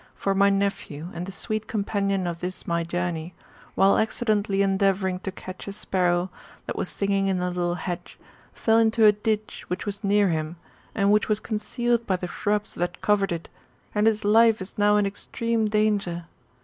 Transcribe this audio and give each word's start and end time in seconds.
For 0.15 0.33
my 0.33 0.49
nephew, 0.49 1.09
and 1.13 1.27
the 1.27 1.31
sweet 1.31 1.67
companion 1.67 2.25
of 2.25 2.39
this 2.39 2.65
my 2.65 2.83
journey, 2.83 3.35
while 3.75 3.99
accidentally 3.99 4.63
endeavouring 4.63 5.19
to 5.19 5.31
catch 5.31 5.67
a 5.67 5.71
sparrow, 5.73 6.31
that 6.65 6.75
was 6.75 6.89
singing 6.89 7.27
in 7.27 7.39
a 7.39 7.49
little 7.49 7.75
hedge, 7.75 8.17
fell 8.51 8.79
into 8.79 9.05
a 9.05 9.11
ditch 9.11 9.63
which 9.67 9.85
was 9.85 10.03
near 10.03 10.29
him, 10.29 10.55
and 10.95 11.11
which 11.11 11.29
was 11.29 11.39
concealed 11.39 12.07
by 12.07 12.15
the 12.15 12.25
shrubs 12.25 12.73
that 12.73 12.99
covered 13.01 13.31
it, 13.31 13.47
and 13.93 14.07
his 14.07 14.25
life 14.25 14.59
is 14.59 14.75
now 14.75 14.97
in 14.97 15.05
extreme 15.05 15.67
danger. 15.67 16.25